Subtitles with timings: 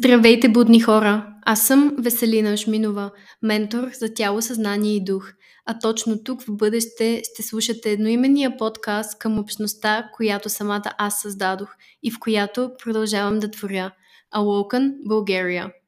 [0.00, 1.26] Здравейте, будни хора!
[1.42, 3.10] Аз съм Веселина Шминова,
[3.42, 5.32] ментор за тяло, съзнание и дух.
[5.66, 11.74] А точно тук в бъдеще ще слушате едноименния подкаст към общността, която самата аз създадох
[12.02, 13.92] и в която продължавам да творя.
[14.34, 15.79] Awoken Bulgaria.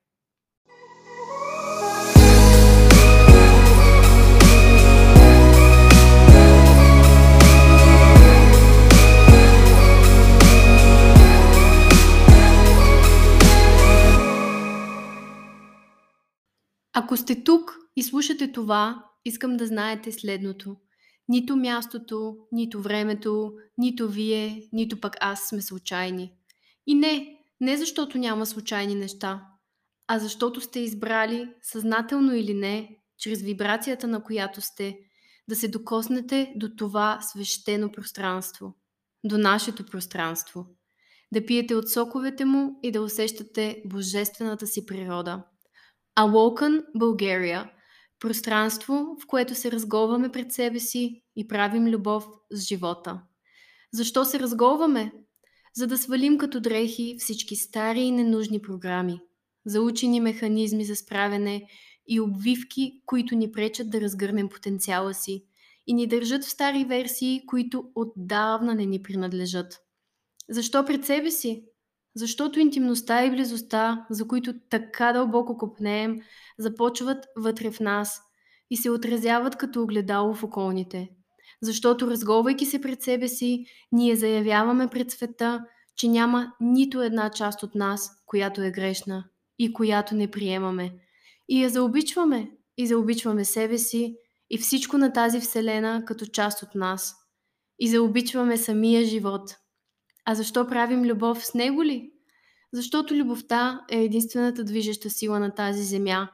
[16.94, 20.76] Ако сте тук и слушате това, искам да знаете следното.
[21.28, 26.32] Нито мястото, нито времето, нито вие, нито пък аз сме случайни.
[26.86, 29.46] И не, не защото няма случайни неща,
[30.08, 34.98] а защото сте избрали, съзнателно или не, чрез вибрацията на която сте,
[35.48, 38.74] да се докоснете до това свещено пространство,
[39.24, 40.66] до нашето пространство,
[41.32, 45.44] да пиете от соковете му и да усещате божествената си природа–
[46.16, 47.70] Awoken Bulgaria–
[48.20, 53.22] пространство, в което се разговаме пред себе си и правим любов с живота.
[53.92, 55.12] Защо се разговаме?
[55.76, 59.20] За да свалим като дрехи всички стари и ненужни програми,
[59.66, 61.68] заучени механизми за справяне
[62.08, 65.44] и обвивки, които ни пречат да разгърнем потенциала си
[65.86, 69.80] и ни държат в стари версии, които отдавна не ни принадлежат.
[70.48, 71.64] Защо пред себе си?
[72.14, 76.20] Защото интимността и близостта, за които така дълбоко копнеем,
[76.58, 78.20] започват вътре в нас
[78.70, 81.08] и се отразяват като огледало в околните.
[81.62, 85.64] Защото разговайки се пред себе си, ние заявяваме пред света,
[85.96, 89.24] че няма нито една част от нас, която е грешна
[89.58, 90.94] и която не приемаме.
[91.48, 94.16] И я заобичваме, и заобичваме себе си
[94.50, 97.14] и всичко на тази вселена като част от нас.
[97.78, 99.56] И заобичваме самия живот–
[100.32, 102.12] а защо правим любов с него ли?
[102.72, 106.28] Защото любовта е единствената движеща сила на тази земя,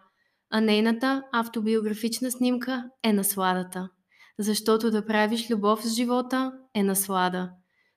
[0.51, 3.89] а нейната автобиографична снимка е насладата.
[4.39, 7.51] Защото да правиш любов с живота е наслада,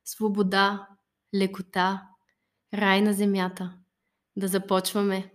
[0.05, 0.87] свобода,
[1.35, 2.01] лекота,
[2.73, 3.73] рай на земята.
[4.35, 5.31] Да започваме.